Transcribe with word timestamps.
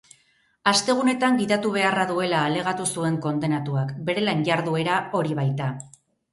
Astegunetan 0.69 1.37
gidatu 1.41 1.73
beharra 1.75 2.07
duela 2.13 2.41
alegatu 2.47 2.89
zuen 2.95 3.21
kondenatuak, 3.29 3.95
bere 4.11 4.27
lan-jarduera 4.29 4.99
hori 5.23 5.41
baita. 5.45 5.73